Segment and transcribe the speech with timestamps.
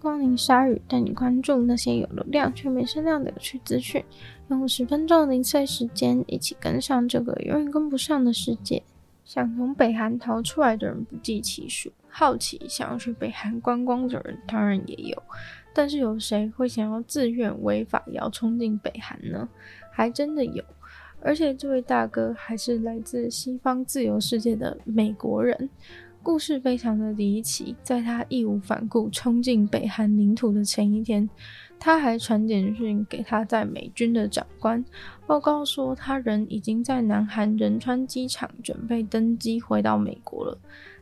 [0.00, 4.02] 光临鲨鱼，带你关注那些有流量却没声量的有趣资讯。
[4.48, 8.82] 用十分钟的零碎时间，一起跟上这个永远跟不上的世界。
[9.24, 15.22] 想从北韩逃出来的人不计其数，好奇想要去北韩观光的人当然也有。
[15.72, 19.48] 但是有谁会想要自愿违法要冲进北韩呢？
[19.92, 20.64] 还真的有，
[21.20, 25.70] 而且这位大哥还是来自西方自由世界的美国人。
[26.22, 31.28] 故事非常的离奇，在他义无反顾冲进北韩领土的前一天，
[31.78, 34.84] 他还传简讯给他在美军的长官，
[35.26, 40.58] 报告说他人已经在南韩仁川机场准备登机回到美国了。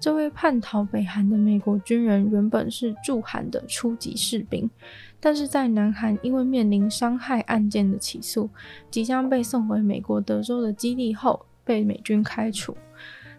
[0.00, 4.68] 这位叛逃北韩的美国军人原本是驻韩的初级士兵，
[5.20, 8.48] 但是在南韩因为面临伤害案件的起诉，
[8.90, 12.74] 即将被送回美国德州的基地后，被美军开除。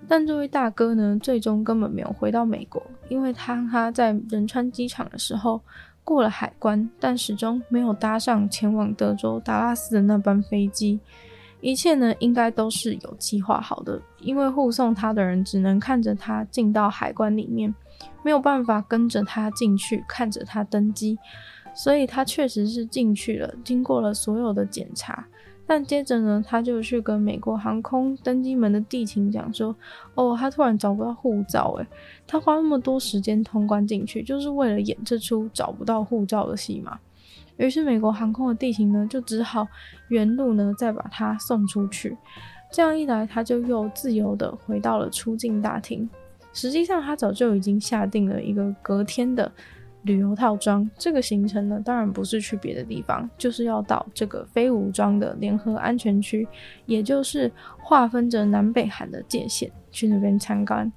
[0.07, 5.59] 但这位大哥呢，最终根本没有回到美国，因为他他在仁川机场的时候
[6.03, 10.99] 过了海关，但始终没有搭上前往德州达拉斯的那班飞机。
[11.61, 17.73] 一切呢，应该都是有计划好的，因为护送他的人只能看着他进到海关里面，
[18.21, 21.17] 没有办法跟着他进去看着他登机，
[21.73, 25.25] 所以他确实是进去了，经过了所有的检查。
[25.65, 29.75] 但接着呢，他就去跟美国航空登机门的地勤讲说
[30.15, 31.87] ：“哦，他突然找不到护照，诶，
[32.27, 36.99] 他花那么多时间通关进去，就是为了演这出找不到护照的戏嘛。”
[37.57, 39.67] 于是美国航空的地勤呢，就只好
[40.09, 42.17] 原路呢再把他送出去。
[42.71, 46.09] 这样一来，他就又自由的回到了出境大厅。
[46.51, 49.51] 实际上，他早就已经下定了一个隔天的。
[50.03, 56.47] 旅游套装，这个行程呢，当然不是去别的地方，就是要到这个非武装的联合安全区，
[56.85, 60.91] 也就是划分着南北韩的界限，去那边参观。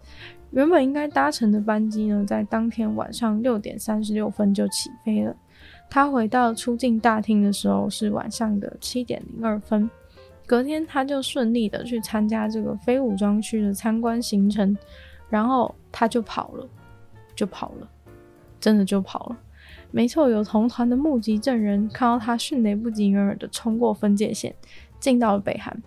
[0.51, 5.35] 原本应该搭乘的班机呢，在当天晚上六点三十六分就起飞了。
[5.89, 9.89] 他回到出境大厅的时候是晚上的七点零二分，
[10.47, 14.77] 隔天他就顺利的去参加这个非武装区的参观行程，
[15.29, 16.69] 然后他就跑了，
[17.35, 17.89] 就跑了。
[18.67, 19.39] 真的就跑了，
[19.93, 24.53] 没错，有同团的目击证人看到他迅雷不及掩耳的冲过分界线，
[24.99, 25.81] 进到了北韩。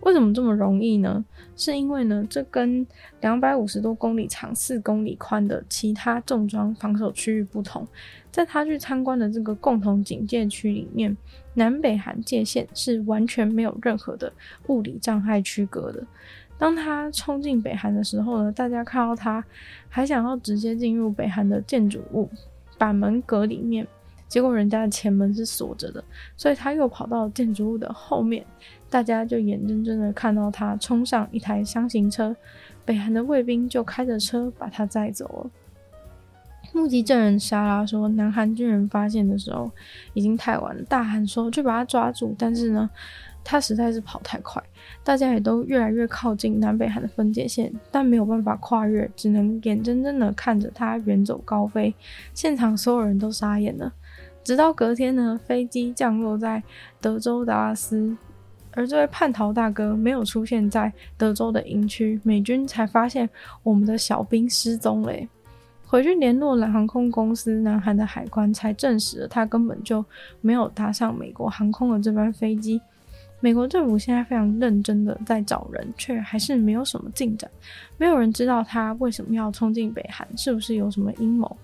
[0.00, 1.24] 为什么这么容易呢？
[1.54, 2.84] 是因为呢，这跟
[3.20, 7.86] 两百五十多公里长、四公里宽的其他重装防守区域不同，
[8.32, 11.16] 在他去参观的这个共同警戒区里面，
[11.54, 14.32] 南北韩界限是完全没有任何的
[14.66, 16.04] 物理障碍区隔的。
[16.64, 19.44] 当他冲进北韩的时候呢，大家看到他
[19.86, 22.26] 还想要直接进入北韩的建筑物，
[22.78, 23.86] 把门隔里面，
[24.28, 26.02] 结果人家的前门是锁着的，
[26.38, 28.42] 所以他又跑到建筑物的后面，
[28.88, 32.34] 大家就眼睁睁的看到他冲上一台箱型车，
[32.82, 35.50] 北韩的卫兵就开着车把他载走了。
[36.72, 39.70] 目击证人莎拉说，南韩军人发现的时候
[40.14, 42.88] 已经太晚了，大喊说去把他抓住，但是呢，
[43.44, 44.60] 他实在是跑太快。
[45.04, 51.94] 大家也都越来越靠近南北韩的分界线，但没有办法跨越，只能眼睁睁的看着他远走高飞。
[52.32, 53.92] 现场所有人都傻眼了。
[54.42, 56.62] 直到隔天呢，飞机降落在
[57.00, 58.16] 德州达拉斯，
[58.72, 63.28] 而这位叛逃大哥没有出现在德州的营区，美军才发现
[63.62, 65.12] 我们的小兵失踪了。
[65.86, 70.04] 回去联络了航空公司，南韩的海关才证实了他根本就
[70.40, 72.80] 没有搭上美国航空的这班飞机。
[73.44, 77.50] 美国政府现在非常认真的在找人，却还是没有什么进展。
[77.98, 81.54] 没有人知道他为什么要冲进北韩，是不是有什么阴谋？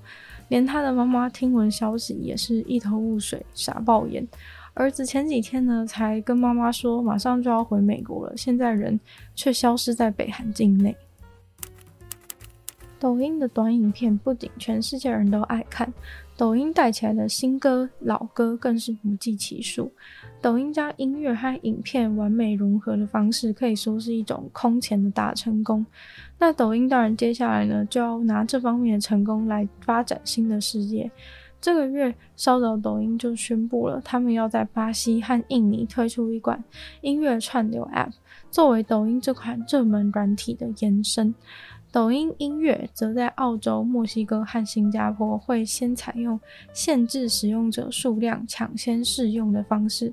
[0.49, 4.29] 连他的妈妈听闻消息也是一头雾水，傻爆眼。
[4.75, 9.01] 儿子前几天呢，才跟妈妈说马上就要回美国了，现在人
[9.35, 10.95] 却消失在北韩境内。
[12.99, 15.91] 抖音的短影片不仅全世界人都爱看，
[16.41, 19.93] 抖音带起来的新歌、老歌更是不计其数。
[20.41, 25.85] 抖音将音乐和影片完美融合的方式，可以说是一种空前的大成功。
[26.39, 31.11] 那抖音当然接下来呢，就要拿这方面的成功来发展新的事业。
[31.61, 36.65] 这个月稍早，抖音就宣布了，他们要在巴西和印尼推出一款
[37.03, 38.13] 音乐串流 App，
[38.51, 41.35] 作为抖音这款热门软体的延伸。
[41.93, 46.39] 抖音音乐则在澳洲、墨西哥和新加坡会先采用
[46.73, 50.13] 限制使用者数量、抢先试用的方式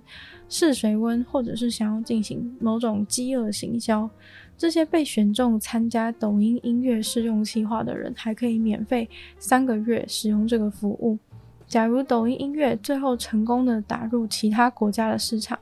[0.50, 4.09] 试水温，或者是想要进行某种饥饿行销。
[4.57, 9.07] 这些被选中参加抖音音乐试用计划的人，还可以免费
[9.38, 11.19] 三个月使用这个服务。
[11.68, 15.59] 假如抖音音乐最后成功的打入其他国家的市场，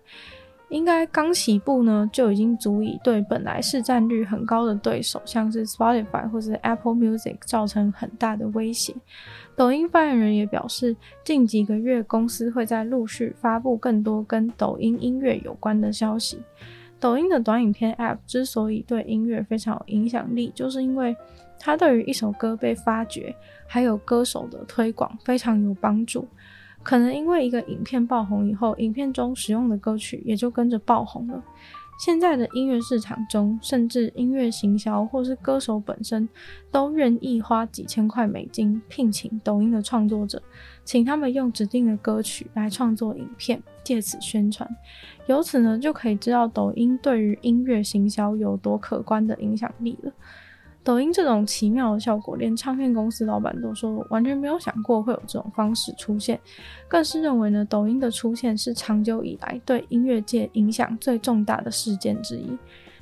[0.69, 8.93] 应该刚起步呢，就已经足以对本来市占率很高的对手，像是 Spotify 或是 Apple Music 造成很大的威胁。
[9.55, 16.39] 抖音发言人也表示，近几个月公司会在陆续发布更多跟抖音音乐有关的消息。
[16.99, 21.15] 抖音的短影片 App 之所以对音乐非常有影响力，就是因为
[21.59, 23.33] 它对于一首歌被发掘，
[23.67, 26.27] 还有歌手的推广非常有帮助。
[26.85, 31.43] 可能因为一个影片爆红以后，影片中使用的歌曲也就跟着爆红了。
[31.97, 36.29] 现在的音乐市场中，甚至音乐行销或是歌手本身
[36.69, 40.39] 都愿意花几千块美金聘请抖音的创作者，
[40.83, 44.69] 请他们用指定的歌曲来创作影片，借此宣传。
[45.25, 50.11] 由此呢，就可以知道抖音对于音乐行销有多可观的影响力了。
[50.85, 56.39] 抖音这种奇妙的效果，连唱片公司老板都说完全没有想过会有这种方式出现，
[56.87, 62.55] 更是认为呢，抖音的出现是长久以来对音乐界影响最重大的事件之一。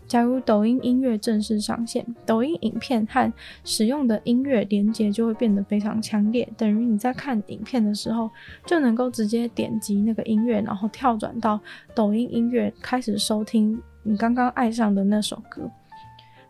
[0.07, 3.33] 假如抖音音乐正式上线，抖音影片和
[3.65, 8.29] 使用的音乐连接就会变得非常强烈，等于你在看影片的时候
[8.65, 11.59] 就能够直接点击那个音乐，然后跳转到
[11.93, 15.69] 抖音音乐开始收听你刚刚爱上的那首歌。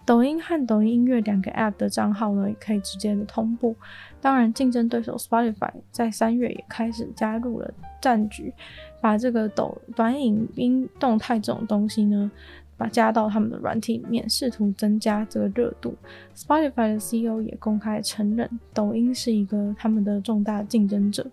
[0.06, 3.76] 抖音和抖音音乐两个 App 的账号呢，也可以直接的同步。
[4.20, 8.54] 当然，竞争对手 Spotify 在三月也开始加入了战局，
[9.02, 12.30] 把这个抖短影音动态这种东西呢，
[12.78, 15.96] 把加到他们的软体里面，试图增加这个热度。
[16.36, 21.26] Spotify 的 CEO 也公开承认，抖音是一个他们的重大竞争者。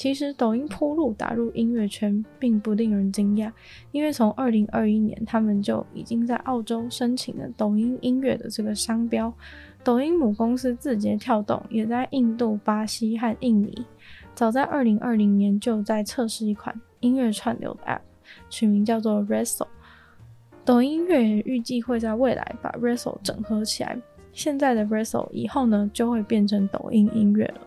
[0.00, 3.52] 其实，抖音铺路打入音乐圈并不令人惊讶，
[3.92, 9.30] 因为从二零二一年，他们就已经在澳洲申请了抖音音乐的这个商标。
[9.84, 13.84] 抖音母公司字节跳动也在印度、巴西和印尼，
[14.34, 18.00] 早在二零二零年就在测试一款音乐串流的 App，
[18.48, 19.66] 取名叫做 Resso。
[20.64, 23.98] 抖音音乐也预计会在未来把 Resso 整合起来。
[24.32, 27.66] 现在的 Resso 以后呢，就会变成抖音音乐了。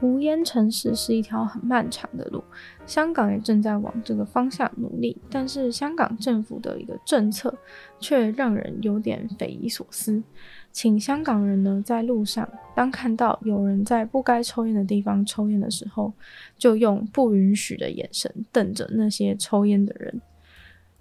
[0.00, 2.42] 无烟城市是一条很漫长的路，
[2.86, 7.52] 香港也正在往这个方向努力，但是香港政府的一个政策
[7.98, 10.22] 却让人有点匪夷所思，
[10.70, 16.12] 请香港人呢在路上，当看到有人在不该抽烟的地方抽烟的时候，
[16.56, 20.20] 就用不允许的眼神瞪着那些抽烟的人。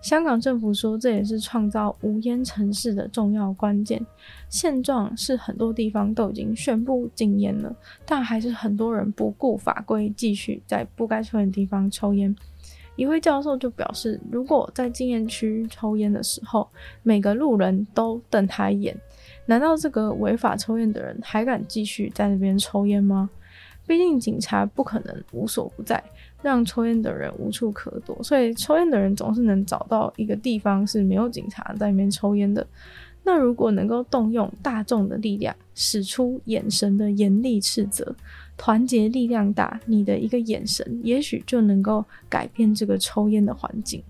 [0.01, 4.03] 香港政府说，这也是创造无烟城市的重要关键。
[4.47, 12.33] 现状是很多地方都已经宣布禁烟了，但还是很多人不顾法规，继续在不该抽烟的地方抽烟。
[12.95, 16.67] 一位教授就表示，如果在禁烟区抽烟的时候，
[17.03, 18.95] 每个路人都瞪他一眼，
[19.45, 23.29] 难道这个违法抽烟的人还敢继续在那边抽烟吗？
[23.85, 26.03] 毕竟警察不可能无所不在。
[26.41, 32.65] 让抽烟的人无处可躲，所以抽烟的人总是能找到一个地方是没有警察在里面抽烟的。
[33.23, 38.15] 那如果能够动用大众的力量，使出眼神的严厉斥责，
[38.55, 44.01] 团结力量大，你的一个眼神也许就能够改变这个抽烟的环境。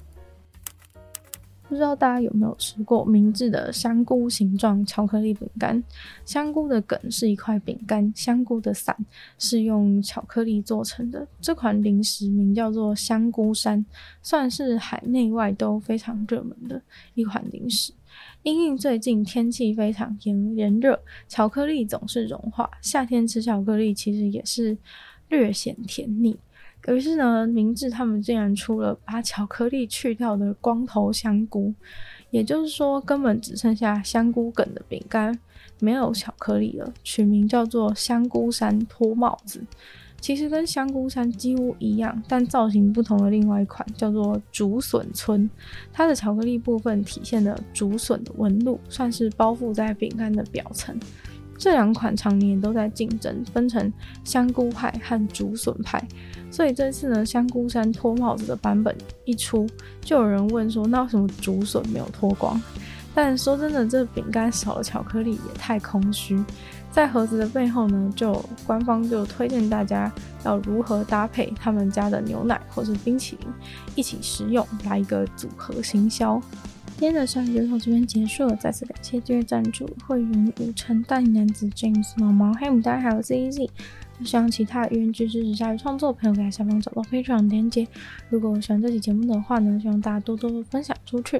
[1.67, 5.83] 不知道大家有没有吃过明治的香菇形状巧克力饼干？
[6.25, 8.95] 香菇的梗是一块饼干，香菇的伞
[9.37, 11.27] 是用巧克力做成的。
[11.41, 13.85] 这款零食名叫做香菇山，
[14.21, 16.81] 算是海内外都非常热门的
[17.15, 17.91] 一款零食。
[18.43, 20.97] 因应最近天气非常炎炎热，
[21.27, 24.77] 巧克力总是融化，夏天吃巧克力其实也是
[25.27, 26.37] 略显甜腻。
[26.87, 31.73] 于是呢，明治他们竟然出了把巧克力去掉的光头香菇，
[32.29, 35.37] 也就是说，根本只剩下香菇梗的饼干，
[35.79, 39.61] 没有巧克力了，取名叫做香菇山脱帽子。
[40.19, 45.47] 其实跟香菇山几乎一样，但造型不同的另外一款叫做竹笋村，
[45.93, 50.97] 它的巧克力部分体现了竹笋的纹路，算是包覆在饼干的表层。
[51.57, 53.91] 这两款常年都在竞争，分成
[54.23, 56.01] 香菇派和竹笋派。
[56.51, 58.95] 所以这次呢，香菇山脱帽子的版本
[59.25, 59.67] 一出，
[59.99, 62.61] 就有人问说，那为什么竹笋没有脱光？
[63.13, 66.41] 但说真的，这饼干少了巧克力也太空虚。
[66.91, 70.11] 在盒子的背后呢，就官方就推荐大家
[70.45, 73.47] 要如何搭配他们家的牛奶或是冰淇淋
[73.95, 76.41] 一起食用，来一个组合行销。
[76.99, 83.69] 今天的鲨鱼就到这边结束了，再次感谢这位赞助会员五成大男子 James 毛毛黑牡丹还有 ZZ。
[84.25, 87.87] 希望其他愿意支持鲨鱼创作的朋友可以在下方找到 Patreon 连接。
[88.31, 91.39] 如果喜欢这期节目的话呢，希望大家多多分享出去。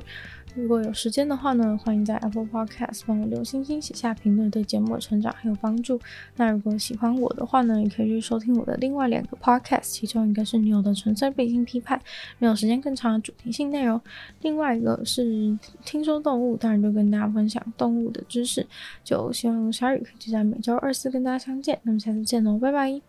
[0.58, 6.00] 如果有时间的话呢，欢迎在 Apple Podcast 帮我留星星、写下评论，对节目的成长很有帮助。
[6.36, 12.02] 那如果喜欢我的话呢，也可以去收听我的另外两个 Podcast，其中一个是女友的纯粹背景批判，
[12.40, 14.00] 没有时间更长的主题性内容；
[14.42, 18.66] 另外一个是听说动物，当然就跟大家分享动物的知识。
[19.04, 21.80] 就希望小雨可以在每周二四跟大家相见。
[21.84, 23.08] 那么下次见喽，拜拜。